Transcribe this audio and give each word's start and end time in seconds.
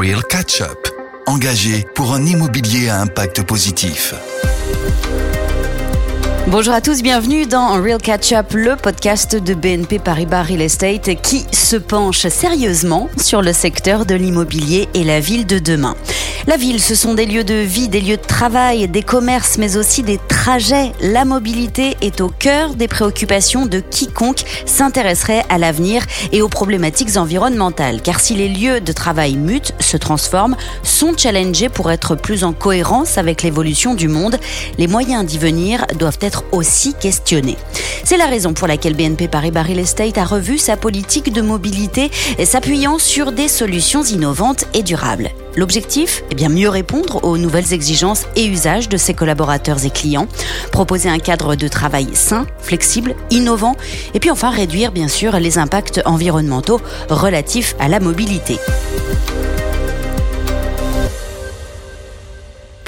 Real 0.00 0.22
Catch 0.22 0.62
Up, 0.62 0.88
engagé 1.26 1.84
pour 1.94 2.14
un 2.14 2.24
immobilier 2.24 2.88
à 2.88 3.02
impact 3.02 3.42
positif. 3.42 4.14
Bonjour 6.46 6.72
à 6.72 6.80
tous, 6.80 7.02
bienvenue 7.02 7.44
dans 7.44 7.74
Real 7.82 8.00
Catch 8.00 8.32
Up, 8.32 8.46
le 8.54 8.76
podcast 8.76 9.36
de 9.36 9.52
BNP 9.52 9.98
Paribas 9.98 10.44
Real 10.44 10.62
Estate 10.62 11.20
qui 11.20 11.44
se 11.52 11.76
penche 11.76 12.26
sérieusement 12.28 13.10
sur 13.18 13.42
le 13.42 13.52
secteur 13.52 14.06
de 14.06 14.14
l'immobilier 14.14 14.88
et 14.94 15.04
la 15.04 15.20
ville 15.20 15.46
de 15.46 15.58
demain. 15.58 15.94
La 16.50 16.56
ville, 16.56 16.80
ce 16.80 16.96
sont 16.96 17.14
des 17.14 17.26
lieux 17.26 17.44
de 17.44 17.54
vie, 17.54 17.88
des 17.88 18.00
lieux 18.00 18.16
de 18.16 18.26
travail, 18.26 18.88
des 18.88 19.04
commerces, 19.04 19.56
mais 19.56 19.76
aussi 19.76 20.02
des 20.02 20.18
trajets. 20.18 20.90
La 21.00 21.24
mobilité 21.24 21.96
est 22.00 22.20
au 22.20 22.26
cœur 22.26 22.74
des 22.74 22.88
préoccupations 22.88 23.66
de 23.66 23.78
quiconque 23.78 24.42
s'intéresserait 24.66 25.44
à 25.48 25.58
l'avenir 25.58 26.04
et 26.32 26.42
aux 26.42 26.48
problématiques 26.48 27.16
environnementales. 27.16 28.02
Car 28.02 28.18
si 28.18 28.34
les 28.34 28.48
lieux 28.48 28.80
de 28.80 28.90
travail 28.90 29.36
mutent, 29.36 29.74
se 29.78 29.96
transforment, 29.96 30.56
sont 30.82 31.16
challengés 31.16 31.68
pour 31.68 31.92
être 31.92 32.16
plus 32.16 32.42
en 32.42 32.52
cohérence 32.52 33.16
avec 33.16 33.44
l'évolution 33.44 33.94
du 33.94 34.08
monde, 34.08 34.36
les 34.76 34.88
moyens 34.88 35.24
d'y 35.24 35.38
venir 35.38 35.86
doivent 36.00 36.18
être 36.20 36.42
aussi 36.50 36.94
questionnés. 36.94 37.58
C'est 38.02 38.16
la 38.16 38.26
raison 38.26 38.54
pour 38.54 38.66
laquelle 38.66 38.96
BNP 38.96 39.28
Paribas 39.28 39.62
Real 39.62 39.78
Estate 39.78 40.18
a 40.18 40.24
revu 40.24 40.58
sa 40.58 40.76
politique 40.76 41.32
de 41.32 41.42
mobilité 41.42 42.10
s'appuyant 42.42 42.98
sur 42.98 43.30
des 43.30 43.46
solutions 43.46 44.02
innovantes 44.02 44.64
et 44.74 44.82
durables. 44.82 45.30
L'objectif? 45.56 46.22
Est 46.30 46.34
bien 46.34 46.48
mieux 46.48 46.68
répondre 46.68 47.24
aux 47.24 47.38
nouvelles 47.38 47.72
exigences 47.72 48.26
et 48.36 48.46
usages 48.46 48.88
de 48.88 48.96
ses 48.96 49.14
collaborateurs 49.14 49.84
et 49.84 49.90
clients, 49.90 50.28
proposer 50.72 51.08
un 51.08 51.18
cadre 51.18 51.56
de 51.56 51.68
travail 51.68 52.08
sain, 52.14 52.46
flexible, 52.60 53.14
innovant, 53.30 53.76
et 54.14 54.20
puis 54.20 54.30
enfin 54.30 54.50
réduire 54.50 54.92
bien 54.92 55.08
sûr 55.08 55.38
les 55.38 55.58
impacts 55.58 56.00
environnementaux 56.04 56.80
relatifs 57.08 57.74
à 57.78 57.88
la 57.88 58.00
mobilité. 58.00 58.58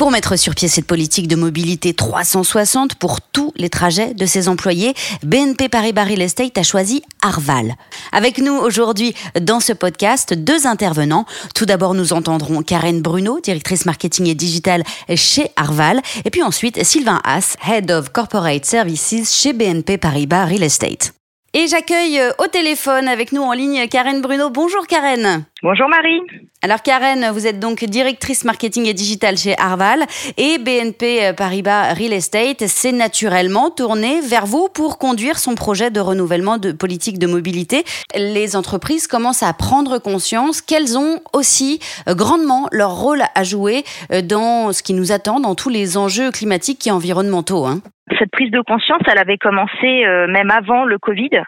Pour 0.03 0.11
mettre 0.11 0.34
sur 0.34 0.56
pied 0.56 0.67
cette 0.67 0.89
politique 0.89 1.28
de 1.28 1.36
mobilité 1.36 1.95
360 1.95 2.97
pour 2.97 3.20
tous 3.20 3.53
les 3.55 3.70
trajets 3.70 4.14
de 4.14 4.27
ses 4.27 4.48
employés, 4.48 4.95
BNP 5.22 5.69
Paribas 5.69 6.03
Real 6.03 6.22
Estate 6.22 6.58
a 6.58 6.64
choisi 6.64 7.05
Arval. 7.22 7.77
Avec 8.11 8.39
nous 8.39 8.53
aujourd'hui 8.53 9.14
dans 9.41 9.61
ce 9.61 9.73
podcast, 9.73 10.34
deux 10.34 10.67
intervenants. 10.67 11.25
Tout 11.55 11.67
d'abord, 11.67 11.95
nous 11.95 12.12
entendrons 12.14 12.62
Karen 12.62 13.00
Bruno, 13.00 13.39
directrice 13.39 13.86
marketing 13.86 14.27
et 14.27 14.34
digital 14.34 14.83
chez 15.14 15.53
Arval, 15.55 16.03
et 16.25 16.30
puis 16.30 16.42
ensuite 16.42 16.83
Sylvain 16.83 17.20
Haas, 17.23 17.55
Head 17.64 17.92
of 17.92 18.08
Corporate 18.08 18.64
Services 18.64 19.33
chez 19.33 19.53
BNP 19.53 19.98
Paribas 19.98 20.47
Real 20.47 20.64
Estate. 20.64 21.12
Et 21.55 21.69
j'accueille 21.69 22.19
euh, 22.19 22.33
au 22.39 22.48
téléphone 22.48 23.06
avec 23.06 23.30
nous 23.30 23.42
en 23.42 23.53
ligne 23.53 23.86
Karen 23.86 24.20
Bruno. 24.20 24.50
Bonjour 24.50 24.84
Karen. 24.89 25.45
Bonjour 25.62 25.88
Marie. 25.88 26.20
Alors 26.62 26.82
Karen, 26.82 27.30
vous 27.32 27.46
êtes 27.46 27.60
donc 27.60 27.84
directrice 27.84 28.44
marketing 28.44 28.86
et 28.88 28.94
digital 28.94 29.36
chez 29.36 29.55
Arval 29.58 30.00
et 30.36 30.58
BNP 30.58 31.27
euh, 31.27 31.32
Paribas 31.32 31.94
Real 31.94 32.12
Estate 32.12 32.66
s'est 32.66 32.92
naturellement 32.92 33.70
tourné 33.70 34.20
vers 34.20 34.46
vous 34.46 34.68
pour 34.74 34.98
conduire 34.98 35.38
son 35.38 35.55
projet 35.55 35.90
de 35.90 36.00
renouvellement 36.00 36.58
de 36.58 36.72
politique 36.72 37.18
de 37.18 37.27
mobilité. 37.27 37.84
Les 38.16 38.56
entreprises 38.56 39.06
commencent 39.06 39.44
à 39.44 39.52
prendre 39.52 39.98
conscience 39.98 40.62
qu'elles 40.62 40.98
ont 40.98 41.20
aussi 41.33 41.78
euh, 42.08 42.14
grandement 42.14 42.68
leur 42.72 42.90
rôle 42.90 43.22
à 43.34 43.44
jouer 43.44 43.84
dans 44.28 44.72
ce 44.72 44.83
qui 44.83 44.94
nous 44.94 45.12
attend, 45.12 45.38
dans 45.38 45.55
tous 45.55 45.70
les 45.70 45.96
enjeux 45.96 46.30
climatiques 46.33 46.86
et 46.86 46.90
environnementaux. 46.90 47.66
Hein 47.66 47.80
cette 48.22 48.30
prise 48.30 48.50
de 48.50 48.60
conscience, 48.60 49.02
elle 49.10 49.18
avait 49.18 49.38
commencé 49.38 50.05
euh, 50.05 50.27
même 50.28 50.50
avant 50.50 50.84
le 50.84 50.98
Covid. 50.98 51.42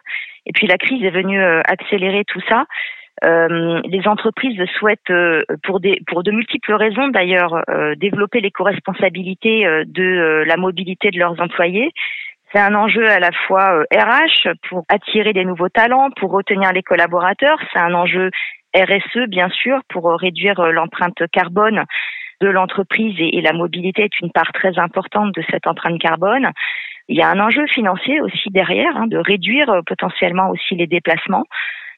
Et 0.47 0.53
puis 0.53 0.67
la 0.67 0.77
crise 0.77 1.03
est 1.05 1.11
venue 1.11 1.41
euh, 1.41 1.61
accélérer 1.67 2.25
tout 2.27 2.41
ça. 2.49 2.65
Euh, 3.23 3.81
les 3.85 4.09
entreprises 4.09 4.59
souhaitent, 4.79 5.13
pour, 5.63 5.81
des, 5.81 6.01
pour 6.09 6.23
de 6.23 6.33
multiples 6.33 6.75
raisons 6.75 7.09
d'ailleurs, 7.09 7.63
développer 7.97 8.41
l'éco-responsabilité 8.41 9.65
de 9.87 10.45
la 10.47 10.57
mobilité 10.57 11.11
de 11.11 11.19
leurs 11.19 11.41
employés. 11.41 11.93
C'est 12.53 12.61
un 12.61 12.75
enjeu 12.75 13.09
à 13.09 13.21
la 13.21 13.31
fois 13.47 13.85
RH 13.93 14.49
pour 14.69 14.85
attirer 14.89 15.33
des 15.33 15.45
nouveaux 15.45 15.69
talents, 15.69 16.11
pour 16.17 16.33
retenir 16.33 16.73
les 16.73 16.83
collaborateurs. 16.83 17.59
C'est 17.73 17.81
un 17.81 17.95
enjeu 17.95 18.31
RSE, 18.75 19.29
bien 19.29 19.49
sûr, 19.51 19.81
pour 19.89 20.11
réduire 20.19 20.61
l'empreinte 20.61 21.23
carbone 21.33 21.85
de 22.41 22.49
l'entreprise 22.49 23.17
et, 23.19 23.41
la 23.41 23.53
mobilité 23.53 24.05
est 24.05 24.21
une 24.21 24.31
part 24.31 24.53
très 24.53 24.79
importante 24.79 25.35
de 25.35 25.43
cette 25.51 25.67
empreinte 25.67 26.01
carbone. 26.01 26.51
Il 27.09 27.17
y 27.17 27.23
a 27.23 27.29
un 27.29 27.41
enjeu 27.41 27.67
financier 27.67 28.21
aussi 28.21 28.51
derrière, 28.51 28.97
hein, 28.97 29.07
de 29.07 29.19
réduire 29.19 29.71
euh, 29.71 29.83
potentiellement 29.87 30.51
aussi 30.51 30.75
les 30.75 30.87
déplacements. 30.87 31.45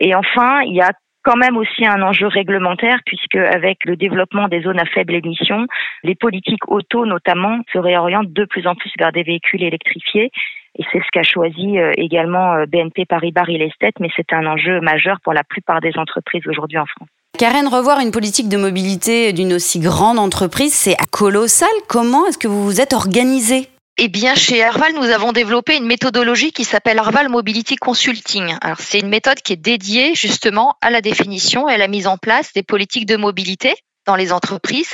Et 0.00 0.14
enfin, 0.14 0.60
il 0.62 0.74
y 0.74 0.80
a 0.80 0.92
quand 1.26 1.36
même 1.36 1.56
aussi 1.56 1.84
un 1.84 2.00
enjeu 2.02 2.28
réglementaire 2.28 3.00
puisque 3.04 3.34
avec 3.34 3.78
le 3.84 3.96
développement 3.96 4.46
des 4.46 4.62
zones 4.62 4.78
à 4.78 4.84
faible 4.84 5.14
émission, 5.14 5.66
les 6.04 6.14
politiques 6.14 6.68
auto 6.68 7.04
notamment 7.04 7.58
se 7.72 7.78
réorientent 7.78 8.32
de 8.32 8.44
plus 8.44 8.66
en 8.68 8.76
plus 8.76 8.92
vers 8.96 9.10
des 9.10 9.24
véhicules 9.24 9.64
électrifiés 9.64 10.30
et 10.78 10.84
c'est 10.92 10.98
ce 10.98 11.10
qu'a 11.12 11.24
choisi 11.24 11.78
euh, 11.78 11.90
également 11.96 12.54
euh, 12.54 12.66
BNP 12.66 13.06
Paribas 13.06 13.42
Real 13.42 13.62
Estate, 13.62 13.94
mais 13.98 14.08
c'est 14.14 14.32
un 14.32 14.46
enjeu 14.46 14.80
majeur 14.80 15.18
pour 15.24 15.32
la 15.32 15.42
plupart 15.42 15.80
des 15.80 15.96
entreprises 15.96 16.46
aujourd'hui 16.46 16.78
en 16.78 16.86
France. 16.86 17.08
Karen, 17.38 17.66
revoir 17.66 18.00
une 18.00 18.12
politique 18.12 18.48
de 18.48 18.56
mobilité 18.56 19.32
d'une 19.32 19.54
aussi 19.54 19.80
grande 19.80 20.18
entreprise, 20.18 20.74
c'est 20.74 20.96
colossal. 21.10 21.68
Comment 21.88 22.26
est-ce 22.26 22.38
que 22.38 22.48
vous 22.48 22.64
vous 22.64 22.80
êtes 22.80 22.92
organisé 22.92 23.68
eh 23.98 24.08
bien, 24.08 24.34
chez 24.34 24.62
Arval, 24.62 24.92
nous 24.94 25.04
avons 25.04 25.32
développé 25.32 25.74
une 25.74 25.86
méthodologie 25.86 26.52
qui 26.52 26.64
s'appelle 26.64 26.98
Arval 26.98 27.30
Mobility 27.30 27.76
Consulting. 27.76 28.54
Alors, 28.60 28.78
c'est 28.78 28.98
une 28.98 29.08
méthode 29.08 29.40
qui 29.40 29.54
est 29.54 29.56
dédiée 29.56 30.14
justement 30.14 30.76
à 30.82 30.90
la 30.90 31.00
définition 31.00 31.66
et 31.66 31.74
à 31.74 31.78
la 31.78 31.88
mise 31.88 32.06
en 32.06 32.18
place 32.18 32.52
des 32.52 32.62
politiques 32.62 33.06
de 33.06 33.16
mobilité 33.16 33.74
dans 34.04 34.14
les 34.14 34.32
entreprises 34.32 34.92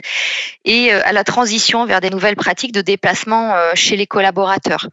et 0.65 0.95
euh, 0.95 1.01
à 1.05 1.13
la 1.13 1.25
transition 1.25 1.85
vers 1.85 2.01
des 2.01 2.11
nouvelles 2.11 2.37
pratiques 2.37 2.73
de 2.73 2.81
déplacement 2.81 3.55
euh, 3.57 3.73
chez 3.75 3.97
les 3.97 4.07
collaborateurs. 4.07 4.87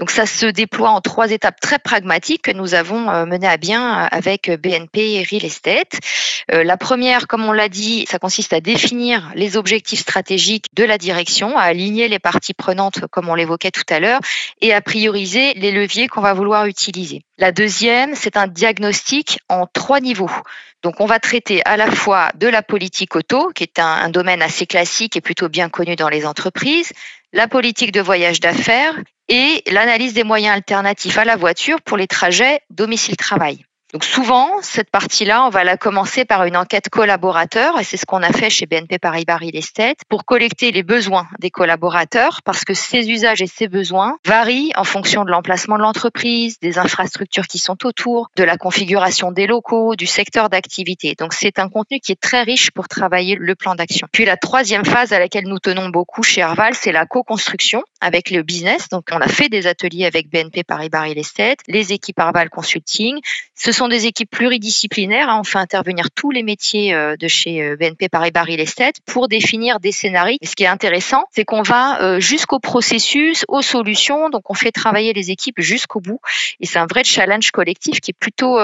Donc 0.00 0.10
ça 0.10 0.26
se 0.26 0.46
déploie 0.46 0.90
en 0.90 1.00
trois 1.00 1.30
étapes 1.30 1.60
très 1.60 1.78
pragmatiques 1.78 2.42
que 2.42 2.50
nous 2.50 2.74
avons 2.74 3.08
euh, 3.10 3.26
menées 3.26 3.46
à 3.46 3.58
bien 3.58 4.08
avec 4.10 4.50
BNP 4.50 5.24
Real 5.30 5.44
Estate. 5.44 6.00
La 6.48 6.76
première, 6.76 7.28
comme 7.28 7.44
on 7.44 7.52
l'a 7.52 7.68
dit, 7.68 8.06
ça 8.10 8.18
consiste 8.18 8.52
à 8.52 8.60
définir 8.60 9.30
les 9.36 9.56
objectifs 9.56 10.00
stratégiques 10.00 10.66
de 10.74 10.82
la 10.82 10.98
direction, 10.98 11.56
à 11.56 11.62
aligner 11.62 12.08
les 12.08 12.18
parties 12.18 12.54
prenantes 12.54 13.06
comme 13.10 13.28
on 13.28 13.36
l'évoquait 13.36 13.70
tout 13.70 13.84
à 13.88 14.00
l'heure 14.00 14.20
et 14.60 14.74
à 14.74 14.80
prioriser 14.80 15.54
les 15.54 15.70
leviers 15.70 16.08
qu'on 16.08 16.22
va 16.22 16.34
vouloir 16.34 16.66
utiliser. 16.66 17.22
La 17.38 17.52
deuxième, 17.52 18.14
c'est 18.14 18.36
un 18.36 18.48
diagnostic 18.48 19.38
en 19.48 19.66
trois 19.66 20.00
niveaux. 20.00 20.30
Donc 20.82 21.00
on 21.00 21.06
va 21.06 21.18
traiter 21.18 21.62
à 21.66 21.76
la 21.76 21.90
fois 21.90 22.30
de 22.36 22.48
la 22.48 22.62
politique 22.62 23.14
auto, 23.16 23.50
qui 23.54 23.64
est 23.64 23.78
un, 23.78 24.08
domaine 24.08 24.42
assez 24.42 24.66
classique 24.66 25.16
et 25.16 25.20
plutôt 25.20 25.48
bien 25.48 25.68
connu 25.68 25.94
dans 25.94 26.08
les 26.08 26.26
entreprises, 26.26 26.92
la 27.32 27.48
politique 27.48 27.92
de 27.92 28.00
voyage 28.00 28.40
d'affaires 28.40 28.94
et 29.30 29.62
l'analyse 29.70 30.12
des 30.12 30.24
moyens 30.24 30.56
alternatifs 30.56 31.16
à 31.16 31.24
la 31.24 31.36
voiture 31.36 31.80
pour 31.80 31.96
les 31.96 32.06
trajets 32.06 32.60
domicile-travail. 32.68 33.64
Donc 33.92 34.04
souvent, 34.04 34.62
cette 34.62 34.88
partie-là, 34.88 35.44
on 35.44 35.48
va 35.48 35.64
la 35.64 35.76
commencer 35.76 36.24
par 36.24 36.44
une 36.44 36.56
enquête 36.56 36.88
collaborateur, 36.88 37.78
et 37.80 37.84
c'est 37.84 37.96
ce 37.96 38.06
qu'on 38.06 38.22
a 38.22 38.32
fait 38.32 38.48
chez 38.48 38.66
BNP 38.66 39.00
Paribas 39.00 39.38
Real 39.38 39.56
Estate, 39.56 39.98
pour 40.08 40.24
collecter 40.24 40.70
les 40.70 40.84
besoins 40.84 41.26
des 41.40 41.50
collaborateurs, 41.50 42.40
parce 42.44 42.64
que 42.64 42.72
ces 42.72 43.10
usages 43.10 43.42
et 43.42 43.48
ces 43.48 43.66
besoins 43.66 44.16
varient 44.24 44.70
en 44.76 44.84
fonction 44.84 45.24
de 45.24 45.30
l'emplacement 45.30 45.76
de 45.76 45.82
l'entreprise, 45.82 46.60
des 46.60 46.78
infrastructures 46.78 47.48
qui 47.48 47.58
sont 47.58 47.84
autour, 47.84 48.28
de 48.36 48.44
la 48.44 48.56
configuration 48.56 49.32
des 49.32 49.48
locaux, 49.48 49.96
du 49.96 50.06
secteur 50.06 50.50
d'activité. 50.50 51.16
Donc 51.18 51.32
c'est 51.32 51.58
un 51.58 51.68
contenu 51.68 51.98
qui 51.98 52.12
est 52.12 52.20
très 52.20 52.42
riche 52.42 52.70
pour 52.70 52.86
travailler 52.86 53.36
le 53.38 53.54
plan 53.56 53.74
d'action. 53.74 54.06
Puis 54.12 54.24
la 54.24 54.36
troisième 54.36 54.84
phase 54.84 55.12
à 55.12 55.18
laquelle 55.18 55.48
nous 55.48 55.58
tenons 55.58 55.88
beaucoup 55.88 56.22
chez 56.22 56.42
Arval, 56.42 56.74
c'est 56.74 56.92
la 56.92 57.06
co-construction 57.06 57.82
avec 58.00 58.30
le 58.30 58.42
business. 58.42 58.88
Donc 58.88 59.08
on 59.10 59.20
a 59.20 59.28
fait 59.28 59.48
des 59.48 59.66
ateliers 59.66 60.06
avec 60.06 60.30
BNP 60.30 60.62
Paribas 60.62 61.02
Real 61.02 61.18
Estate, 61.18 61.58
les 61.66 61.92
équipes 61.92 62.20
Arval 62.20 62.50
Consulting. 62.50 63.18
Ce 63.56 63.72
sont 63.80 63.88
des 63.88 64.04
équipes 64.04 64.30
pluridisciplinaires. 64.30 65.30
Hein. 65.30 65.38
On 65.40 65.44
fait 65.44 65.56
intervenir 65.56 66.10
tous 66.14 66.30
les 66.30 66.42
métiers 66.42 66.92
euh, 66.92 67.16
de 67.16 67.28
chez 67.28 67.62
euh, 67.62 67.76
BNP 67.76 68.10
Paribas 68.10 68.42
Real 68.42 68.60
Estate 68.60 68.96
pour 69.06 69.26
définir 69.26 69.80
des 69.80 69.90
scénarios. 69.90 70.36
ce 70.42 70.54
qui 70.54 70.64
est 70.64 70.66
intéressant, 70.66 71.24
c'est 71.34 71.46
qu'on 71.46 71.62
va 71.62 72.02
euh, 72.02 72.20
jusqu'au 72.20 72.58
processus, 72.58 73.46
aux 73.48 73.62
solutions. 73.62 74.28
Donc, 74.28 74.50
on 74.50 74.54
fait 74.54 74.70
travailler 74.70 75.14
les 75.14 75.30
équipes 75.30 75.62
jusqu'au 75.62 76.00
bout. 76.00 76.20
Et 76.60 76.66
c'est 76.66 76.78
un 76.78 76.84
vrai 76.84 77.04
challenge 77.04 77.52
collectif 77.52 78.00
qui 78.00 78.10
est 78.10 78.18
plutôt 78.20 78.58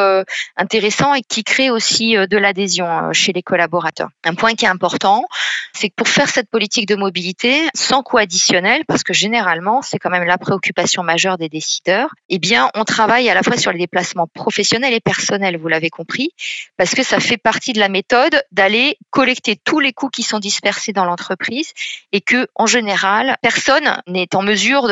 intéressant 0.56 1.14
et 1.14 1.22
qui 1.22 1.44
crée 1.44 1.70
aussi 1.70 2.14
de 2.14 2.36
l'adhésion 2.36 3.12
chez 3.12 3.32
les 3.32 3.42
collaborateurs. 3.42 4.10
Un 4.24 4.34
point 4.34 4.54
qui 4.54 4.66
est 4.66 4.68
important, 4.68 5.24
c'est 5.72 5.88
que 5.88 5.94
pour 5.94 6.08
faire 6.08 6.28
cette 6.28 6.50
politique 6.50 6.86
de 6.86 6.96
mobilité 6.96 7.68
sans 7.74 8.02
coût 8.02 8.18
additionnel, 8.18 8.82
parce 8.86 9.02
que 9.02 9.14
généralement, 9.14 9.82
c'est 9.82 9.98
quand 9.98 10.10
même 10.10 10.24
la 10.24 10.38
préoccupation 10.38 11.02
majeure 11.02 11.38
des 11.38 11.48
décideurs, 11.48 12.10
eh 12.28 12.38
bien, 12.38 12.70
on 12.74 12.84
travaille 12.84 13.28
à 13.30 13.34
la 13.34 13.42
fois 13.42 13.56
sur 13.56 13.72
les 13.72 13.78
déplacements 13.78 14.26
professionnels 14.26 14.92
et 14.92 15.00
personnel, 15.06 15.56
vous 15.56 15.68
l'avez 15.68 15.88
compris, 15.88 16.30
parce 16.76 16.94
que 16.96 17.04
ça 17.04 17.20
fait 17.20 17.36
partie 17.38 17.72
de 17.72 17.78
la 17.78 17.88
méthode 17.88 18.42
d'aller 18.50 18.98
collecter 19.10 19.54
tous 19.56 19.78
les 19.78 19.92
coûts 19.92 20.08
qui 20.08 20.24
sont 20.24 20.40
dispersés 20.40 20.92
dans 20.92 21.04
l'entreprise 21.04 21.72
et 22.10 22.20
que, 22.20 22.48
en 22.56 22.66
général, 22.66 23.36
personne 23.40 24.02
n'est 24.08 24.34
en 24.34 24.42
mesure 24.42 24.88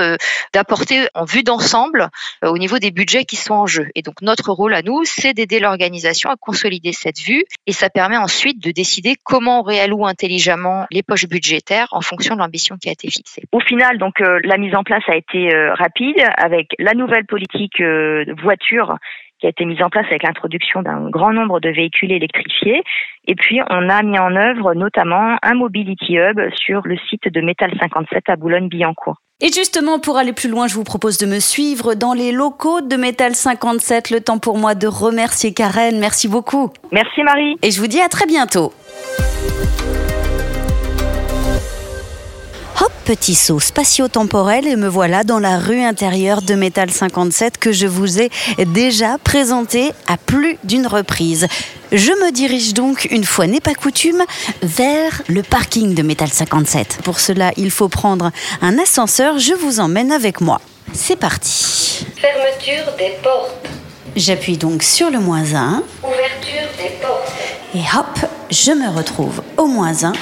d'apporter 0.53 1.09
en 1.15 1.25
vue 1.25 1.43
d'ensemble 1.43 2.09
euh, 2.45 2.49
au 2.49 2.59
niveau 2.59 2.79
des 2.79 2.93
budgets 2.93 3.25
qui 3.25 3.35
sont 3.35 3.55
en 3.55 3.67
jeu. 3.67 3.89
Et 3.97 4.03
donc, 4.03 4.23
notre 4.23 4.53
rôle 4.53 4.73
à 4.75 4.83
nous, 4.83 5.05
c'est 5.05 5.35
d'aider 5.35 5.59
l'organisation 5.59 6.31
à 6.31 6.37
consolider 6.37 6.93
cette 6.93 7.19
vue 7.19 7.45
et 7.67 7.73
ça 7.73 7.91
permet 7.91 8.17
ensuite 8.17 8.63
de 8.63 8.71
décider 8.71 9.17
comment 9.25 9.61
on 9.61 9.63
réalloue 9.63 10.07
intelligemment 10.07 10.87
les 10.93 11.03
poches 11.03 11.27
budgétaires 11.27 11.89
en 11.91 12.01
fonction 12.01 12.37
de 12.37 12.41
l'ambition 12.41 12.77
qui 12.77 12.89
a 12.89 12.93
été 12.93 13.11
fixée. 13.11 13.43
Au 13.51 13.61
final, 13.61 13.99
donc, 13.99 14.21
euh, 14.21 14.39
la 14.45 14.59
mise 14.59 14.77
en 14.77 14.85
place 14.85 15.03
a 15.09 15.17
été 15.17 15.53
euh, 15.53 15.75
rapide 15.75 16.23
avec 16.37 16.69
la 16.79 16.95
nouvelle 16.95 17.27
politique 17.27 17.83
voiture 18.43 18.97
qui 19.45 19.49
a 19.49 19.51
été 19.51 19.67
mise 19.67 19.83
en 19.83 19.91
place 19.91 20.07
avec 20.07 20.23
l'introduction 20.23 20.81
d'un 20.81 21.11
grand 21.11 21.35
nombre 21.35 21.61
de 21.61 21.69
véhicules 21.69 22.11
électrifiés. 22.11 22.83
Et 23.29 23.35
puis, 23.35 23.61
on 23.69 23.91
a 23.91 24.03
mis 24.03 24.19
en 24.19 24.35
œuvre 24.35 24.73
notamment 24.73 25.37
un 25.43 25.55
Mobility 25.55 26.17
Hub 26.17 26.41
sur 26.57 26.81
le 26.87 26.97
site 27.11 27.31
de 27.31 27.41
Métal 27.43 27.71
57 27.79 28.23
à 28.29 28.37
Boulogne-Billancourt. 28.37 29.17
Et 29.43 29.49
justement, 29.49 29.99
pour 29.99 30.17
aller 30.17 30.33
plus 30.33 30.49
loin, 30.49 30.67
je 30.67 30.75
vous 30.75 30.85
propose 30.85 31.19
de 31.19 31.27
me 31.27 31.41
suivre 31.41 31.95
dans 31.95 32.15
les 32.15 32.33
locaux 32.33 32.81
de 32.81 32.97
Métal 32.97 33.35
57. 33.35 34.11
Le 34.11 34.21
temps 34.21 34.39
pour 34.39 34.57
moi 34.57 34.75
de 34.75 34.87
remercier 34.87 35.53
Karen. 35.53 35.99
Merci 35.99 36.27
beaucoup. 36.27 36.73
Merci 36.91 37.23
Marie. 37.23 37.57
Et 37.61 37.71
je 37.71 37.79
vous 37.81 37.87
dis 37.87 38.01
à 38.01 38.09
très 38.09 38.27
bientôt. 38.27 38.73
Petit 43.05 43.35
saut 43.35 43.61
spatio-temporel 43.61 44.67
et 44.67 44.77
me 44.77 44.89
voilà 44.89 45.25
dans 45.25 45.39
la 45.39 45.59
rue 45.59 45.83
intérieure 45.83 46.41
de 46.41 46.55
Métal 46.55 46.91
57 46.91 47.59
que 47.59 47.71
je 47.71 47.87
vous 47.87 48.19
ai 48.19 48.31
déjà 48.67 49.19
présenté 49.19 49.93
à 50.07 50.17
plus 50.17 50.59
d'une 50.65 50.87
reprise. 50.87 51.47
Je 51.93 52.11
me 52.11 52.33
dirige 52.33 52.73
donc, 52.73 53.07
une 53.11 53.25
fois 53.25 53.47
n'est 53.47 53.61
pas 53.61 53.75
coutume, 53.75 54.23
vers 54.63 55.23
le 55.29 55.43
parking 55.43 55.95
de 55.95 56.03
Métal 56.03 56.31
57. 56.31 57.01
Pour 57.05 57.21
cela, 57.21 57.53
il 57.59 57.71
faut 57.71 57.89
prendre 57.89 58.33
un 58.63 58.79
ascenseur. 58.79 59.39
Je 59.39 59.53
vous 59.53 59.81
emmène 59.81 60.11
avec 60.11 60.41
moi. 60.41 60.61
C'est 60.95 61.17
parti. 61.17 62.07
Fermeture 62.17 62.97
des 62.97 63.13
portes. 63.23 63.69
J'appuie 64.17 64.57
donc 64.57 64.83
sur 64.83 65.11
le 65.11 65.21
moins 65.21 65.55
1. 65.55 65.83
Ouverture 66.03 66.69
des 66.79 66.91
portes. 67.03 67.33
Et 67.75 67.81
hop, 67.97 68.31
je 68.51 68.71
me 68.73 68.89
retrouve 68.97 69.43
au 69.59 69.67
moins 69.67 70.05
1 70.05 70.13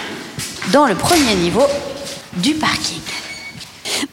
dans 0.73 0.87
le 0.87 0.95
premier 0.95 1.35
niveau 1.37 1.63
du 2.37 2.55
parking. 2.55 3.12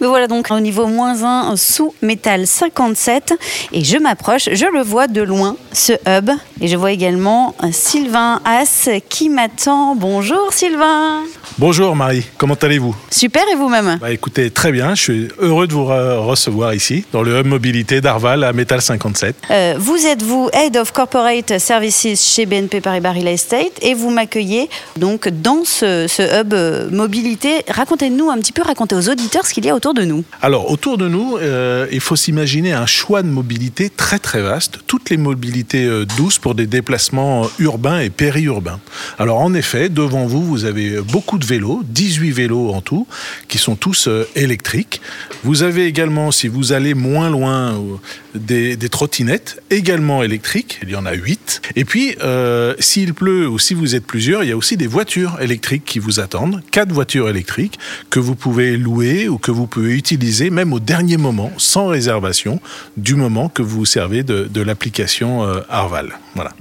Me 0.02 0.08
voilà 0.08 0.28
donc 0.28 0.50
au 0.50 0.60
niveau 0.62 0.88
moins 0.88 1.24
1 1.24 1.58
sous 1.58 1.94
métal 2.02 2.48
57 2.48 3.34
et 3.74 3.84
je 3.84 3.98
m'approche, 3.98 4.48
je 4.52 4.66
le 4.66 4.82
vois 4.82 5.08
de 5.08 5.22
loin, 5.22 5.58
ce 5.74 5.94
hub. 6.08 6.32
Et 6.62 6.68
je 6.68 6.78
vois 6.78 6.92
également 6.92 7.56
Sylvain 7.72 8.42
As 8.46 8.90
qui 9.10 9.30
m'attend. 9.30 9.96
Bonjour 9.96 10.52
Sylvain 10.52 11.24
Bonjour 11.58 11.94
Marie, 11.94 12.24
comment 12.38 12.54
allez-vous? 12.54 12.96
Super 13.12 13.44
et 13.52 13.56
vous-même? 13.56 13.98
Bah, 14.00 14.12
Écoutez, 14.12 14.50
très 14.50 14.72
bien, 14.72 14.96
je 14.96 15.02
suis 15.02 15.28
heureux 15.40 15.68
de 15.68 15.74
vous 15.74 15.86
recevoir 15.86 16.74
ici, 16.74 17.04
dans 17.12 17.22
le 17.22 17.38
hub 17.38 17.48
mobilité 17.48 18.00
d'Arval 18.00 18.46
à 18.46 18.54
Métal 18.54 18.82
57. 18.82 19.36
Euh, 19.52 19.76
vous 19.78 20.06
êtes 20.06 20.24
vous 20.24 20.50
Head 20.54 20.78
of 20.78 20.94
Corporate 20.94 21.60
Services 21.60 22.34
chez 22.34 22.46
BNP 22.46 22.80
Paribas 22.80 23.12
Real 23.12 23.28
Estate 23.28 23.74
et 23.82 23.94
vous 23.94 24.10
m'accueillez 24.10 24.70
donc 24.96 25.28
dans 25.28 25.66
ce, 25.66 26.08
hub 26.40 26.54
euh, 26.54 26.90
mobilité. 26.92 27.66
Racontez-nous 27.68 28.30
un 28.30 28.38
petit 28.38 28.54
peu, 28.54 28.62
racontez 28.62 28.96
aux 28.96 29.10
auditeurs 29.10 29.46
ce 29.46 29.54
qu'il 29.54 29.66
y 29.66 29.70
a 29.70 29.76
autour 29.76 29.89
de 29.94 30.04
nous. 30.04 30.24
Alors 30.42 30.72
autour 30.72 30.98
de 30.98 31.08
nous, 31.08 31.38
euh, 31.38 31.88
il 31.92 32.00
faut 32.00 32.16
s'imaginer 32.16 32.74
un 32.74 32.86
choix 32.86 33.24
de 33.24 33.28
mobilité 33.28 33.90
très 33.90 34.20
très 34.20 34.42
vaste, 34.42 34.80
toutes 34.88 35.10
les 35.10 35.18
mobilités 35.18 36.06
douces 36.18 36.40
pour 36.40 36.56
des 36.56 36.68
déplacements 36.68 37.48
urbains 37.60 38.00
et 38.00 38.10
périurbains. 38.10 38.80
Alors 39.18 39.40
en 39.40 39.54
effet, 39.54 39.90
devant 39.90 40.26
vous, 40.26 40.44
vous 40.44 40.66
avez 40.66 41.02
beaucoup 41.02 41.38
de 41.38 41.46
vélos, 41.46 41.82
18 41.86 42.32
vélos 42.32 42.72
en 42.74 42.82
tout, 42.82 43.08
qui 43.48 43.58
sont 43.58 43.76
tous 43.76 44.08
euh, 44.08 44.28
électriques. 44.36 45.02
Vous 45.44 45.64
avez 45.64 45.86
également, 45.86 46.32
si 46.32 46.48
vous 46.48 46.74
allez 46.74 46.94
moins 46.94 47.30
loin, 47.30 47.74
euh, 47.74 47.98
des, 48.36 48.90
trottinettes 48.90 49.62
également 49.70 50.24
électriques, 50.24 50.80
il 50.84 50.90
y 50.90 50.96
en 50.96 51.06
a 51.06 51.14
8. 51.14 51.62
Et 51.76 51.86
puis, 51.86 52.16
euh, 52.24 52.74
s'il 52.80 53.14
pleut 53.14 53.48
ou 53.48 53.60
si 53.60 53.74
vous 53.74 53.96
êtes 53.96 54.06
plusieurs, 54.06 54.44
il 54.44 54.50
y 54.50 54.52
a 54.52 54.58
aussi 54.58 54.78
des 54.78 54.88
voitures 54.88 55.40
électriques 55.42 55.86
qui 55.86 56.00
vous 56.00 56.20
attendent, 56.20 56.62
quatre 56.72 56.92
voitures 56.92 57.30
électriques 57.30 57.80
que 58.10 58.20
vous 58.20 58.36
pouvez 58.36 58.78
louer 58.78 59.28
ou 59.30 59.38
que 59.38 59.52
vous 59.52 59.68
pouvez 59.68 59.79
utiliser 59.88 60.50
même 60.50 60.74
au 60.74 60.80
dernier 60.80 61.18
moment, 61.18 61.52
sans 61.58 61.88
réservation, 61.88 62.60
du 62.98 63.16
moment 63.16 63.50
que 63.50 63.62
vous 63.62 63.80
vous 63.80 63.86
servez 63.86 64.24
de, 64.24 64.46
de 64.52 64.62
l'application 64.62 65.44
Arval. 65.70 66.20
Voilà. 66.36 66.52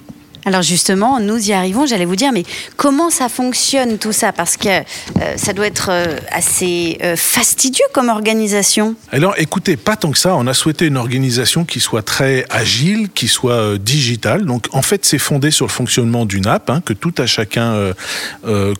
Alors 0.48 0.62
justement, 0.62 1.20
nous 1.20 1.50
y 1.50 1.52
arrivons. 1.52 1.84
J'allais 1.84 2.06
vous 2.06 2.16
dire, 2.16 2.32
mais 2.32 2.42
comment 2.78 3.10
ça 3.10 3.28
fonctionne 3.28 3.98
tout 3.98 4.12
ça? 4.12 4.32
Parce 4.32 4.56
que 4.56 4.70
euh, 4.70 4.82
ça 5.36 5.52
doit 5.52 5.66
être 5.66 5.90
euh, 5.90 6.16
assez 6.32 6.96
euh, 7.02 7.16
fastidieux 7.16 7.84
comme 7.92 8.08
organisation. 8.08 8.96
Alors 9.12 9.34
écoutez, 9.36 9.76
pas 9.76 9.94
tant 9.94 10.10
que 10.10 10.16
ça. 10.16 10.34
On 10.36 10.46
a 10.46 10.54
souhaité 10.54 10.86
une 10.86 10.96
organisation 10.96 11.66
qui 11.66 11.80
soit 11.80 12.00
très 12.00 12.46
agile, 12.48 13.10
qui 13.10 13.28
soit 13.28 13.76
digitale. 13.76 14.46
Donc 14.46 14.68
en 14.72 14.80
fait, 14.80 15.04
c'est 15.04 15.18
fondé 15.18 15.50
sur 15.50 15.66
le 15.66 15.70
fonctionnement 15.70 16.24
d'une 16.24 16.46
app 16.46 16.70
hein, 16.70 16.80
que 16.82 16.94
tout 16.94 17.12
à 17.18 17.26
chacun 17.26 17.92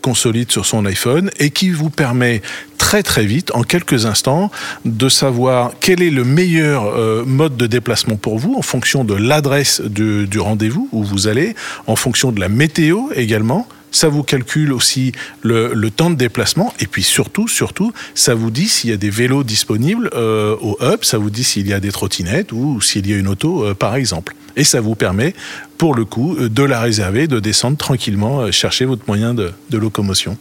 consolide 0.01 0.51
sur 0.51 0.65
son 0.65 0.85
iPhone 0.85 1.29
et 1.37 1.51
qui 1.51 1.69
vous 1.69 1.91
permet 1.91 2.41
très 2.79 3.03
très 3.03 3.25
vite, 3.25 3.51
en 3.53 3.61
quelques 3.61 4.05
instants, 4.05 4.49
de 4.85 5.09
savoir 5.09 5.73
quel 5.79 6.01
est 6.01 6.09
le 6.09 6.23
meilleur 6.23 7.25
mode 7.27 7.57
de 7.57 7.67
déplacement 7.67 8.15
pour 8.15 8.39
vous 8.39 8.55
en 8.57 8.61
fonction 8.61 9.03
de 9.03 9.13
l'adresse 9.13 9.81
du, 9.81 10.39
rendez-vous 10.39 10.89
où 10.91 11.03
vous 11.03 11.27
allez, 11.27 11.55
en 11.87 11.95
fonction 11.95 12.31
de 12.31 12.39
la 12.39 12.49
météo 12.49 13.11
également. 13.15 13.67
Ça 13.91 14.07
vous 14.07 14.21
calcule 14.21 14.71
aussi 14.71 15.13
le, 15.41 15.73
temps 15.89 16.11
de 16.11 16.15
déplacement 16.15 16.73
et 16.79 16.85
puis 16.85 17.01
surtout, 17.01 17.47
surtout, 17.47 17.91
ça 18.13 18.35
vous 18.35 18.51
dit 18.51 18.67
s'il 18.67 18.91
y 18.91 18.93
a 18.93 18.97
des 18.97 19.09
vélos 19.09 19.43
disponibles 19.43 20.11
euh, 20.13 20.55
au 20.61 20.77
hub, 20.81 21.03
ça 21.03 21.17
vous 21.17 21.31
dit 21.31 21.43
s'il 21.43 21.67
y 21.67 21.73
a 21.73 21.79
des 21.79 21.91
trottinettes 21.91 22.51
ou 22.51 22.81
s'il 22.81 23.09
y 23.09 23.13
a 23.13 23.17
une 23.17 23.27
auto, 23.27 23.65
euh, 23.65 23.73
par 23.73 23.95
exemple. 23.95 24.35
Et 24.55 24.63
ça 24.63 24.79
vous 24.79 24.93
permet, 24.93 25.33
pour 25.77 25.95
le 25.95 26.05
coup, 26.05 26.35
de 26.37 26.63
la 26.63 26.81
réserver, 26.81 27.27
de 27.27 27.39
descendre 27.39 27.77
tranquillement, 27.77 28.51
chercher 28.51 28.85
votre 28.85 29.03
moyen 29.07 29.33
de 29.33 29.53
locomotion. 29.71 30.37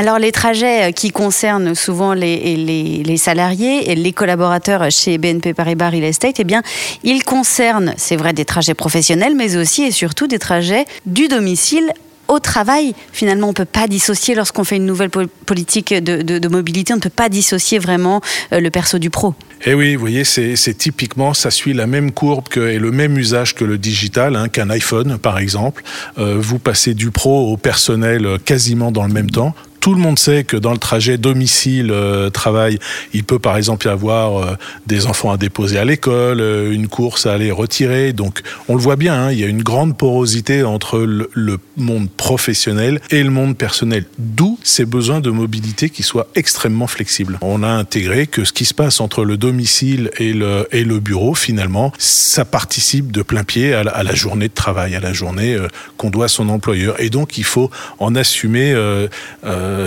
Alors 0.00 0.18
les 0.18 0.32
trajets 0.32 0.88
euh, 0.88 0.92
qui 0.92 1.10
concernent 1.10 1.74
souvent 1.74 2.14
les, 2.14 2.56
les, 2.56 3.16
salariés 3.18 3.90
et 3.90 3.94
les 3.94 4.12
collaborateurs 4.14 4.90
chez 4.90 5.18
BNP 5.18 5.52
Paribas 5.52 5.90
Real 5.90 6.04
Estate, 6.04 6.36
eh 6.38 6.44
bien, 6.44 6.62
ils 7.04 7.22
concernent, 7.22 7.92
c'est 7.98 8.16
vrai, 8.16 8.32
des 8.32 8.46
trajets 8.46 8.72
professionnels, 8.72 9.34
mais 9.36 9.58
aussi 9.58 9.82
et 9.82 9.90
surtout 9.90 10.26
des 10.26 10.38
trajets 10.38 10.86
du 11.04 11.28
domicile 11.28 11.92
au 12.28 12.38
travail, 12.38 12.94
finalement, 13.12 13.48
on 13.48 13.50
ne 13.50 13.54
peut 13.54 13.66
pas 13.66 13.88
dissocier 13.88 14.34
lorsqu'on 14.34 14.64
fait 14.64 14.76
une 14.76 14.86
nouvelle 14.86 15.10
politique 15.10 15.92
de, 15.92 16.48
mobilité, 16.48 16.94
on 16.94 16.96
ne 16.96 17.02
peut 17.02 17.10
pas 17.10 17.28
dissocier 17.28 17.78
vraiment 17.78 18.22
euh, 18.52 18.60
le 18.60 18.70
perso 18.70 18.98
du 18.98 19.10
pro. 19.10 19.34
Eh 19.66 19.74
oui, 19.74 19.96
vous 19.96 20.00
voyez, 20.00 20.24
c'est 20.24 20.78
typiquement, 20.78 21.34
ça 21.34 21.50
suit 21.50 21.74
la 21.74 21.86
même 21.86 22.12
courbe 22.12 22.48
que, 22.48 22.60
et 22.60 22.78
le 22.78 22.90
même 22.90 23.18
usage 23.18 23.54
que 23.54 23.64
le 23.64 23.76
digital, 23.76 24.36
hein, 24.36 24.48
qu'un 24.48 24.70
iPhone, 24.70 25.18
par 25.18 25.38
exemple. 25.38 25.82
Euh, 26.18 26.36
vous 26.38 26.58
passez 26.58 26.94
du 26.94 27.10
pro 27.10 27.52
au 27.52 27.58
personnel 27.58 28.38
quasiment 28.46 28.92
dans 28.92 29.06
le 29.06 29.12
même 29.12 29.28
temps. 29.28 29.54
Tout 29.80 29.94
le 29.94 30.00
monde 30.00 30.18
sait 30.18 30.44
que 30.44 30.58
dans 30.58 30.72
le 30.72 30.78
trajet 30.78 31.16
domicile-travail, 31.16 32.74
euh, 32.74 33.08
il 33.14 33.24
peut 33.24 33.38
par 33.38 33.56
exemple 33.56 33.86
y 33.86 33.90
avoir 33.90 34.36
euh, 34.36 34.54
des 34.86 35.06
enfants 35.06 35.32
à 35.32 35.38
déposer 35.38 35.78
à 35.78 35.86
l'école, 35.86 36.40
euh, 36.40 36.70
une 36.70 36.86
course 36.86 37.24
à 37.24 37.32
aller 37.32 37.50
retirer. 37.50 38.12
Donc 38.12 38.42
on 38.68 38.74
le 38.74 38.80
voit 38.80 38.96
bien, 38.96 39.14
hein, 39.14 39.32
il 39.32 39.40
y 39.40 39.44
a 39.44 39.46
une 39.46 39.62
grande 39.62 39.96
porosité 39.96 40.64
entre 40.64 40.98
le, 40.98 41.28
monde 41.76 42.10
professionnel 42.10 43.00
et 43.10 43.22
le 43.22 43.30
monde 43.30 43.56
personnel. 43.56 44.04
D'où 44.18 44.58
ces 44.62 44.84
besoins 44.84 45.20
de 45.20 45.30
mobilité 45.30 45.88
qui 45.88 46.02
soient 46.02 46.28
extrêmement 46.34 46.86
flexibles. 46.86 47.38
On 47.40 47.62
a 47.62 47.68
intégré 47.68 48.26
que 48.26 48.44
ce 48.44 48.52
qui 48.52 48.66
se 48.66 48.74
passe 48.74 49.00
entre 49.00 49.24
le 49.24 49.38
domicile 49.38 50.10
et 50.18 50.34
le, 50.34 50.68
et 50.72 50.84
le 50.84 51.00
bureau, 51.00 51.34
finalement, 51.34 51.92
ça 51.96 52.44
participe 52.44 53.12
de 53.12 53.22
plein 53.22 53.44
pied 53.44 53.72
à 53.72 53.82
la, 53.82 54.14
journée 54.14 54.48
de 54.48 54.54
travail, 54.54 54.94
à 54.94 55.00
la 55.00 55.14
journée 55.14 55.56
qu'on 55.96 56.10
doit 56.10 56.26
à 56.26 56.28
son 56.28 56.50
employeur. 56.50 57.00
Et 57.00 57.08
donc 57.08 57.38
il 57.38 57.44
faut 57.44 57.70
en 57.98 58.14
assumer 58.14 58.72
euh, 58.72 59.08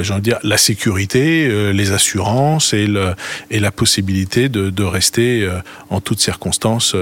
j'ai 0.03 0.11
envie 0.11 0.21
de 0.21 0.25
dire, 0.25 0.39
la 0.43 0.57
sécurité, 0.57 1.47
euh, 1.47 1.71
les 1.71 1.91
assurances 1.91 2.73
et, 2.73 2.87
le, 2.87 3.13
et 3.51 3.59
la 3.59 3.71
possibilité 3.71 4.49
de, 4.49 4.69
de 4.69 4.83
rester 4.83 5.41
euh, 5.41 5.59
en 5.89 6.01
toutes 6.01 6.19
circonstances 6.19 6.95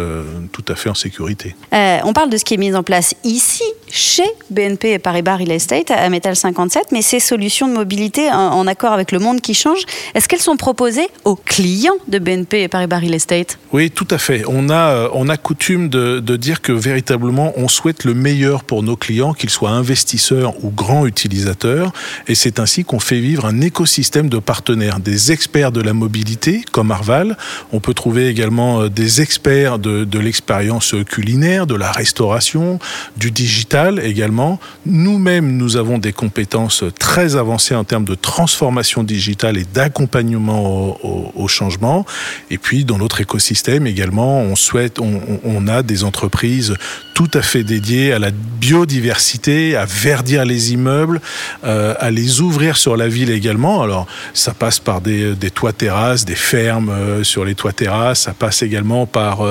tout 0.52 0.66
à 0.68 0.76
fait 0.76 0.90
en 0.90 0.94
sécurité. 0.94 1.56
on 1.72 2.14
parle 2.14 2.30
de 2.30 2.38
ce 2.38 2.46
qui 2.46 2.54
est 2.56 2.58
mis 2.58 2.76
en 2.76 2.84
place 2.84 3.16
ici, 3.24 3.64
chez 3.92 4.24
BNP 4.50 5.00
Paribas 5.00 5.38
Real 5.38 5.52
Estate 5.52 5.92
à 5.92 6.10
Metal 6.10 6.36
57, 6.36 6.88
mais 6.92 7.02
ces 7.02 7.20
solutions 7.20 7.68
de 7.68 7.74
mobilité 7.74 8.32
en, 8.32 8.66
accord 8.68 8.94
avec 8.94 9.12
le 9.12 9.20
monde 9.20 9.42
qui 9.42 9.54
change, 9.54 9.82
est-ce 10.16 10.28
qu'elles 10.28 10.40
sont 10.40 10.58
proposées 10.58 11.08
aux 11.26 11.36
clients 11.36 11.96
de 12.08 12.20
BNP 12.20 12.68
Paribas 12.68 13.00
Real 13.00 13.14
Estate? 13.14 13.58
Oui, 13.74 13.92
tout 13.92 14.08
à 14.10 14.18
fait. 14.18 14.44
On 14.48 14.70
a, 14.70 14.92
euh, 14.92 15.10
on 15.14 15.30
a 15.30 15.38
coutume 15.38 15.90
de, 15.90 16.20
dire 16.38 16.62
que 16.62 16.72
véritablement 16.72 17.54
on 17.58 17.68
souhaite 17.68 18.06
le 18.06 18.14
meilleur 18.14 18.64
pour 18.64 18.84
nos 18.84 18.96
clients, 18.96 19.34
qu'ils 19.34 19.50
soient 19.50 19.72
investisseurs 19.72 20.54
ou 20.64 20.70
grands 20.70 21.06
utilisateurs, 21.06 21.92
et 22.28 22.36
c'est 22.36 22.60
ainsi 22.60 22.86
qu'on 22.86 23.00
fait 23.00 23.20
vivre 23.20 23.46
un 23.46 23.60
écosystème 23.60 24.30
de 24.30 24.40
partenaires, 24.40 25.00
des 25.00 25.32
experts 25.32 25.72
de 25.72 25.82
la 25.82 25.94
mobilité 25.94 26.64
comme 26.72 26.92
Arval. 26.92 27.38
On 27.74 27.80
peut 27.82 27.94
trouver 27.94 28.28
également 28.28 28.84
euh, 28.84 28.90
des 28.90 29.22
experts 29.22 29.78
de, 29.78 30.06
de 30.06 30.20
l'expérience 30.20 30.96
culinaire, 31.08 31.68
de 31.68 31.76
la 31.76 31.92
restauration, 31.92 32.80
du 33.18 33.32
digital 33.32 33.81
également. 33.90 34.60
Nous-mêmes, 34.86 35.58
nous 35.58 35.78
avons 35.78 35.98
des 35.98 36.14
compétences 36.14 36.84
très 37.00 37.36
avancées 37.36 37.76
en 37.76 37.84
termes 37.84 38.06
de 38.06 38.16
transformation 38.16 39.04
digitale 39.04 39.58
et 39.58 39.66
d'accompagnement 39.66 40.98
au, 41.04 41.48
changement. 41.48 42.06
Et 42.50 42.58
puis, 42.58 42.86
dans 42.86 42.98
notre 42.98 43.22
écosystème 43.22 43.88
également, 43.88 44.40
on 44.40 44.56
souhaite, 44.56 45.00
on 45.00 45.68
a 45.68 45.84
des 45.84 46.04
entreprises 46.04 46.76
tout 47.24 47.38
à 47.38 47.44
fait 47.44 47.64
dédiées 47.64 48.14
à 48.14 48.18
la 48.18 48.32
biodiversité, 48.32 49.76
à 49.76 49.86
verdir 49.86 50.44
les 50.44 50.74
immeubles, 50.74 51.22
euh, 51.64 51.94
à 52.00 52.10
les 52.10 52.42
ouvrir 52.42 52.78
sur 52.78 52.98
la 52.98 53.08
ville 53.08 53.30
également. 53.30 53.84
Alors, 53.84 54.08
ça 54.34 54.56
passe 54.56 54.80
par 54.80 55.02
des, 55.02 55.36
toits 55.54 55.72
terrasses, 55.72 56.26
des 56.26 56.34
fermes 56.34 56.90
euh, 56.90 57.24
sur 57.24 57.46
les 57.46 57.54
toits 57.54 57.74
terrasses, 57.74 58.22
ça 58.22 58.34
passe 58.34 58.64
également 58.64 59.06
par 59.06 59.44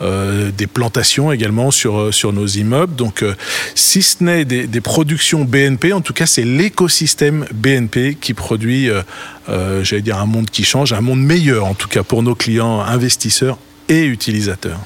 euh, 0.00 0.50
des 0.50 0.66
plantations 0.66 1.30
également 1.30 1.70
sur, 1.70 2.12
sur 2.12 2.32
nos 2.32 2.48
immeubles. 2.48 2.96
Donc, 2.96 3.24
si 3.76 4.02
ce 4.02 4.24
n'est 4.24 4.44
des, 4.44 4.80
productions 4.80 5.44
BNP, 5.44 5.92
en 5.92 6.00
tout 6.00 6.14
cas, 6.14 6.26
c'est 6.26 6.42
l'écosystème 6.42 7.46
BNP 7.54 8.16
qui 8.20 8.34
produit, 8.34 8.90
j'allais 9.46 10.02
dire, 10.02 10.18
un 10.18 10.26
monde 10.26 10.50
qui 10.50 10.64
change, 10.64 10.92
un 10.92 11.00
monde 11.00 11.22
meilleur, 11.22 11.66
en 11.66 11.74
tout 11.74 11.88
cas, 11.88 12.02
pour 12.02 12.24
nos 12.24 12.34
clients 12.34 12.80
investisseurs 12.80 13.58
et 13.88 14.02
utilisateurs. 14.02 14.80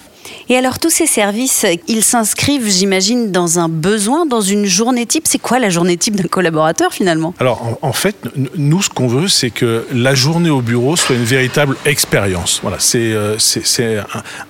Et 0.48 0.56
alors 0.56 0.78
tous 0.78 0.90
ces 0.90 1.06
services, 1.06 1.66
ils 1.88 2.02
s'inscrivent, 2.02 2.68
j'imagine, 2.68 3.32
dans 3.32 3.58
un 3.58 3.68
besoin, 3.68 4.26
dans 4.26 4.40
une 4.40 4.66
journée 4.66 5.06
type. 5.06 5.24
C'est 5.26 5.38
quoi 5.38 5.58
la 5.58 5.70
journée 5.70 5.96
type 5.96 6.16
d'un 6.16 6.28
collaborateur 6.28 6.92
finalement? 6.92 7.34
Alors 7.40 7.78
en, 7.82 7.92
fait, 7.92 8.16
nous 8.56 8.82
ce 8.82 8.90
qu'on 8.90 9.08
veut, 9.08 9.28
c'est 9.28 9.50
que 9.50 9.86
la 9.92 10.14
journée 10.14 10.50
au 10.50 10.60
bureau 10.60 10.96
soit 10.96 11.16
une 11.16 11.24
véritable 11.24 11.76
expérience. 11.84 12.60
Voilà, 12.62 12.78
c'est 12.78 13.12
euh, 13.12 13.36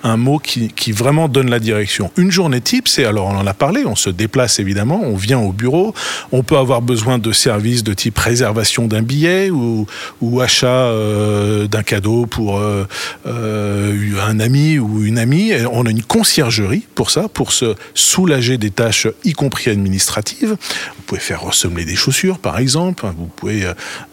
un, 0.02 0.16
mot 0.16 0.38
qui, 0.38 0.68
qui, 0.68 0.92
vraiment 0.92 1.28
donne 1.28 1.50
la 1.50 1.58
direction. 1.58 2.10
Une 2.16 2.30
journée 2.30 2.60
type, 2.60 2.88
c'est 2.88 3.04
alors 3.04 3.26
on 3.26 3.36
en 3.36 3.46
a 3.46 3.54
parlé, 3.54 3.84
on 3.86 3.96
se 3.96 4.10
déplace 4.10 4.58
évidemment, 4.58 5.00
on 5.02 5.16
vient 5.16 5.38
au 5.38 5.52
bureau, 5.52 5.94
on 6.32 6.42
peut 6.42 6.56
avoir 6.56 6.82
besoin 6.82 7.18
de 7.18 7.32
services 7.32 7.82
de 7.82 7.94
type 7.94 8.18
réservation 8.18 8.86
d'un 8.86 9.02
billet 9.02 9.50
ou, 9.50 9.86
ou 10.20 10.40
achat 10.40 10.66
euh, 10.66 11.66
d'un 11.66 11.82
cadeau 11.82 12.26
pour 12.26 12.58
euh, 12.58 12.86
euh 13.26 13.94
un 14.26 14.40
ami 14.40 14.78
ou 14.78 15.04
une 15.04 15.18
amie. 15.18 15.52
On 15.70 15.86
a 15.86 15.90
une 15.90 16.02
conciergerie 16.02 16.86
pour 16.94 17.10
ça, 17.10 17.28
pour 17.28 17.52
se 17.52 17.74
soulager 17.94 18.58
des 18.58 18.70
tâches, 18.70 19.08
y 19.24 19.32
compris 19.32 19.70
administratives. 19.70 20.56
Vous 20.96 21.02
pouvez 21.06 21.20
faire 21.20 21.42
ressembler 21.42 21.84
des 21.84 21.96
chaussures, 21.96 22.38
par 22.38 22.58
exemple. 22.58 23.06
Vous 23.16 23.26
pouvez 23.26 23.64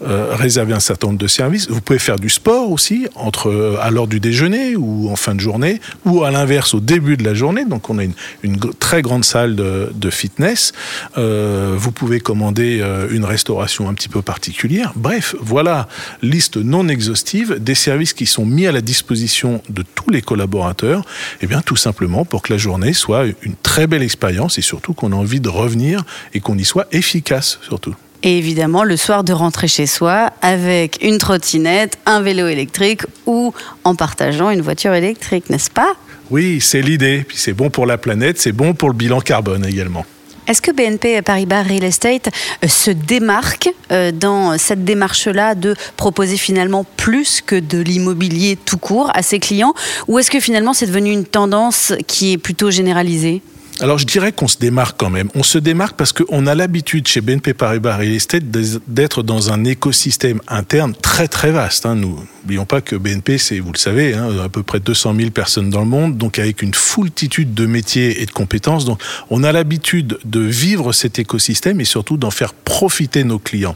euh, 0.04 0.36
réserver 0.36 0.74
un 0.74 0.80
certain 0.80 1.08
nombre 1.08 1.20
de 1.20 1.28
services. 1.28 1.70
Vous 1.70 1.82
pouvez 1.82 2.00
faire 2.00 2.18
du 2.18 2.30
sport 2.30 2.72
aussi, 2.72 3.08
entre 3.16 3.50
euh, 3.50 3.78
à 3.82 3.92
l'heure 3.92 4.08
du 4.08 4.20
déjeuner 4.20 4.76
ou 4.76 5.10
en 5.10 5.16
fin 5.16 5.36
de 5.36 5.40
journée, 5.40 5.80
ou 6.06 6.24
à 6.24 6.32
l'inverse 6.32 6.74
au 6.74 6.80
début 6.80 7.18
de 7.18 7.24
la 7.24 7.34
journée. 7.34 7.66
Donc 7.66 7.90
on 7.90 8.00
a 8.00 8.04
une, 8.04 8.60
très 8.80 9.02
grande 9.02 9.26
salle 9.26 9.56
de, 9.56 10.10
fitness. 10.10 10.74
Euh, 11.18 11.74
vous 11.76 11.92
pouvez 11.92 12.20
commander 12.20 12.80
euh, 12.82 13.08
une 13.10 13.26
restauration 13.26 13.90
un 13.90 13.94
petit 13.94 14.10
peu 14.10 14.22
particulière. 14.22 14.94
Bref, 14.96 15.36
voilà 15.40 15.88
liste 16.22 16.58
non 16.58 16.88
exhaustive 16.88 17.58
des 17.60 17.76
services 17.76 18.14
qui 18.14 18.26
sont 18.26 18.46
mis 18.46 18.68
à 18.68 18.72
la 18.72 18.82
disposition 18.82 19.62
de 19.70 19.84
tous 19.96 20.10
les 20.10 20.22
collaborateurs. 20.22 21.06
Eh 21.44 21.46
bien 21.46 21.60
tout 21.60 21.76
simplement 21.76 22.24
pour 22.24 22.42
que 22.42 22.54
la 22.54 22.58
journée 22.58 22.94
soit 22.94 23.26
une 23.42 23.56
très 23.62 23.86
belle 23.86 24.02
expérience 24.02 24.58
et 24.58 24.62
surtout 24.62 24.94
qu'on 24.94 25.12
a 25.12 25.16
envie 25.16 25.42
de 25.42 25.50
revenir 25.50 26.06
et 26.34 26.40
qu'on 26.40 26.58
y 26.58 26.64
soit 26.64 26.88
efficace 26.94 27.60
surtout. 27.62 27.94
Et 28.24 28.38
évidemment, 28.38 28.86
le 28.86 28.96
soir 28.96 29.26
de 29.26 29.34
rentrer 29.34 29.68
chez 29.68 29.86
soi 29.86 30.32
avec 30.42 31.00
une 31.02 31.18
trottinette, 31.18 31.98
un 32.06 32.22
vélo 32.22 32.48
électrique 32.48 33.02
ou 33.26 33.54
en 33.84 33.94
partageant 33.94 34.52
une 34.52 34.62
voiture 34.62 34.94
électrique, 34.94 35.50
n'est-ce 35.50 35.70
pas? 35.70 35.98
Oui, 36.32 36.62
c'est 36.62 36.82
l'idée. 36.82 37.26
Puis 37.28 37.36
c'est 37.36 37.52
bon 37.52 37.70
pour 37.70 37.86
la 37.86 37.98
planète, 37.98 38.40
c'est 38.40 38.54
bon 38.54 38.74
pour 38.74 38.88
le 38.88 38.96
bilan 38.96 39.20
carbone 39.20 39.66
également. 39.66 40.06
Est-ce 40.48 40.62
que 40.62 40.72
BNP 40.72 41.22
Paribas 41.22 41.64
Real 41.64 41.84
Estate 41.84 42.30
se 42.68 42.92
démarque 42.92 43.70
dans 44.14 44.58
cette 44.58 44.84
démarche-là 44.84 45.56
de 45.56 45.76
proposer 45.96 46.38
finalement 46.38 46.86
plus 46.98 47.42
que 47.42 47.56
de 47.56 47.80
l'immobilier 47.80 48.58
tout 48.58 48.78
court 48.78 49.10
à 49.14 49.22
ses 49.22 49.40
clients? 49.40 49.74
Ou 50.08 50.20
est-ce 50.20 50.30
que 50.30 50.40
finalement 50.40 50.74
c'est 50.74 50.88
devenu 50.88 51.12
une 51.12 51.26
tendance 51.26 51.94
qui 52.08 52.34
est 52.34 52.38
plutôt 52.38 52.72
généralisée? 52.72 53.42
Alors 53.80 53.98
je 53.98 54.06
dirais 54.06 54.32
qu'on 54.32 54.48
se 54.48 54.58
démarque 54.58 54.98
quand 55.00 55.10
même. 55.10 55.30
On 55.34 55.44
se 55.44 55.58
démarque 55.58 55.96
parce 55.96 56.14
qu'on 56.14 56.46
a 56.46 56.56
l'habitude 56.56 57.08
chez 57.08 57.22
BNP 57.22 57.54
Paribas 57.54 57.98
Real 57.98 58.12
Estate 58.14 58.44
d'être 58.88 59.24
dans 59.24 59.52
un 59.52 59.64
écosystème 59.64 60.42
interne 60.48 60.94
très 60.94 61.28
très 61.28 61.52
vaste. 61.52 61.86
Hein. 61.86 61.96
Nous 61.96 62.20
n'oublions 62.44 62.66
pas 62.66 62.82
que 62.82 62.96
BNP, 62.96 63.38
c'est, 63.38 63.60
vous 63.60 63.72
le 63.72 63.78
savez, 63.78 64.14
hein, 64.14 64.30
à 64.44 64.50
peu 64.50 64.64
près 64.64 64.80
200 64.80 65.16
000 65.16 65.30
personnes 65.32 65.70
dans 65.70 65.80
le 65.80 65.88
monde, 65.88 66.18
donc 66.18 66.40
avec 66.40 66.62
une 66.62 66.74
foultitude 66.74 67.54
de 67.54 67.66
métiers 67.66 68.22
et 68.22 68.26
de 68.26 68.32
compétences. 68.32 68.86
Donc 68.86 69.02
on 69.30 69.44
a 69.44 69.52
l'habitude 69.52 70.18
de 70.26 70.40
vivre 70.42 70.92
cet 70.92 71.20
écosystème 71.20 71.80
et 71.80 71.86
surtout 71.86 72.18
d'en 72.18 72.32
faire 72.32 72.54
profiter 72.54 73.24
nos 73.24 73.40
clients. 73.40 73.76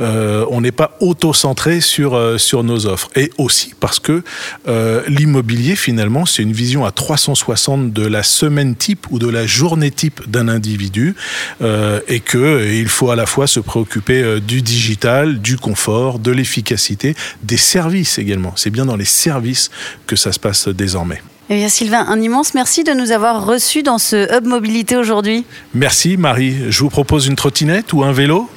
Euh, 0.00 0.46
on 0.50 0.60
n'est 0.60 0.72
pas 0.72 0.96
auto-centré 1.00 1.80
sur, 1.80 2.14
euh, 2.14 2.38
sur 2.38 2.64
nos 2.64 2.86
offres. 2.86 3.10
Et 3.16 3.30
aussi 3.38 3.74
parce 3.78 4.00
que 4.00 4.22
euh, 4.68 5.02
l'immobilier, 5.06 5.76
finalement, 5.76 6.24
c'est 6.26 6.42
une 6.42 6.52
vision 6.52 6.84
à 6.84 6.92
360 6.92 7.92
de 7.92 8.06
la 8.06 8.22
semaine 8.22 8.74
type 8.76 9.06
ou 9.10 9.18
de 9.18 9.28
la 9.28 9.46
journée 9.46 9.90
type 9.90 10.28
d'un 10.28 10.48
individu 10.48 11.14
et 12.08 12.20
que 12.20 12.66
il 12.72 12.88
faut 12.88 13.10
à 13.10 13.16
la 13.16 13.26
fois 13.26 13.46
se 13.46 13.60
préoccuper 13.60 14.40
du 14.40 14.62
digital, 14.62 15.40
du 15.40 15.56
confort, 15.56 16.18
de 16.18 16.30
l'efficacité, 16.30 17.14
des 17.42 17.56
services 17.56 17.89
également. 18.18 18.52
C'est 18.56 18.70
bien 18.70 18.86
dans 18.86 18.96
les 18.96 19.04
services 19.04 19.70
que 20.06 20.16
ça 20.16 20.32
se 20.32 20.38
passe 20.38 20.68
désormais. 20.68 21.22
Eh 21.48 21.56
bien, 21.56 21.68
Sylvain, 21.68 22.06
un 22.08 22.20
immense 22.20 22.54
merci 22.54 22.84
de 22.84 22.92
nous 22.92 23.10
avoir 23.10 23.44
reçus 23.44 23.82
dans 23.82 23.98
ce 23.98 24.36
Hub 24.36 24.46
Mobilité 24.46 24.96
aujourd'hui. 24.96 25.44
Merci 25.74 26.16
Marie. 26.16 26.70
Je 26.70 26.80
vous 26.80 26.90
propose 26.90 27.26
une 27.26 27.34
trottinette 27.34 27.92
ou 27.92 28.04
un 28.04 28.12
vélo? 28.12 28.48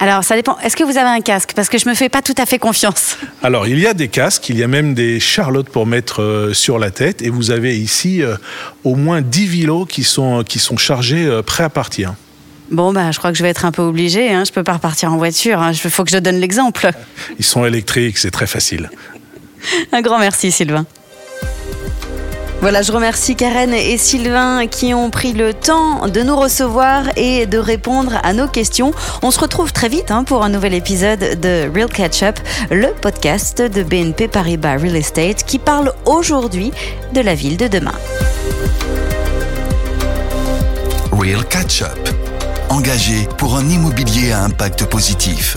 Alors, 0.00 0.22
ça 0.22 0.36
dépend. 0.36 0.56
Est-ce 0.60 0.76
que 0.76 0.84
vous 0.84 0.96
avez 0.96 1.08
un 1.08 1.20
casque? 1.20 1.52
Parce 1.56 1.68
que 1.68 1.76
je 1.76 1.88
me 1.88 1.94
fais 1.94 2.08
pas 2.08 2.22
tout 2.22 2.34
à 2.38 2.46
fait 2.46 2.58
confiance. 2.58 3.16
Alors, 3.42 3.66
il 3.66 3.78
y 3.80 3.86
a 3.86 3.94
des 3.94 4.08
casques, 4.08 4.48
il 4.48 4.56
y 4.56 4.62
a 4.62 4.68
même 4.68 4.94
des 4.94 5.18
charlottes 5.18 5.68
pour 5.68 5.86
mettre 5.86 6.22
euh, 6.22 6.54
sur 6.54 6.78
la 6.78 6.90
tête. 6.90 7.20
Et 7.20 7.30
vous 7.30 7.50
avez 7.50 7.76
ici 7.76 8.22
euh, 8.22 8.36
au 8.84 8.94
moins 8.94 9.20
10 9.20 9.46
vélos 9.46 9.86
qui 9.86 10.04
sont, 10.04 10.44
qui 10.44 10.60
sont 10.60 10.76
chargés, 10.76 11.26
euh, 11.26 11.42
prêts 11.42 11.64
à 11.64 11.68
partir. 11.68 12.14
Bon, 12.70 12.92
bah, 12.92 13.10
je 13.12 13.18
crois 13.18 13.32
que 13.32 13.38
je 13.38 13.42
vais 13.42 13.50
être 13.50 13.64
un 13.64 13.72
peu 13.72 13.82
obligée. 13.82 14.30
Hein. 14.30 14.44
Je 14.44 14.52
peux 14.52 14.62
pas 14.62 14.74
repartir 14.74 15.12
en 15.12 15.16
voiture. 15.16 15.58
Il 15.62 15.64
hein. 15.64 15.90
faut 15.90 16.04
que 16.04 16.10
je 16.10 16.18
donne 16.18 16.38
l'exemple. 16.40 16.90
Ils 17.38 17.44
sont 17.44 17.64
électriques, 17.64 18.18
c'est 18.18 18.30
très 18.30 18.46
facile. 18.46 18.90
un 19.92 20.02
grand 20.02 20.18
merci, 20.18 20.52
Sylvain. 20.52 20.86
Voilà, 22.60 22.82
je 22.82 22.90
remercie 22.90 23.36
Karen 23.36 23.72
et 23.72 23.96
Sylvain 23.98 24.66
qui 24.66 24.92
ont 24.92 25.10
pris 25.10 25.32
le 25.32 25.54
temps 25.54 26.08
de 26.08 26.22
nous 26.22 26.34
recevoir 26.34 27.04
et 27.16 27.46
de 27.46 27.56
répondre 27.56 28.18
à 28.24 28.32
nos 28.32 28.48
questions. 28.48 28.90
On 29.22 29.30
se 29.30 29.38
retrouve 29.38 29.72
très 29.72 29.88
vite 29.88 30.10
hein, 30.10 30.24
pour 30.24 30.42
un 30.42 30.48
nouvel 30.48 30.74
épisode 30.74 31.38
de 31.40 31.70
Real 31.72 31.88
Catch 31.88 32.24
Up, 32.24 32.36
le 32.72 32.88
podcast 33.00 33.62
de 33.62 33.84
BNP 33.84 34.26
Paribas 34.26 34.76
Real 34.76 34.96
Estate 34.96 35.44
qui 35.44 35.60
parle 35.60 35.92
aujourd'hui 36.04 36.72
de 37.14 37.20
la 37.20 37.36
ville 37.36 37.56
de 37.56 37.68
demain. 37.68 37.94
Real 41.12 41.44
Catch 41.44 41.82
Up, 41.82 42.07
engagé 42.70 43.28
pour 43.38 43.56
un 43.56 43.68
immobilier 43.68 44.32
à 44.32 44.44
impact 44.44 44.84
positif. 44.84 45.56